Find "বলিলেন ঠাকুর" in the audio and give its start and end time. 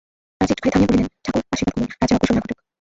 1.03-1.43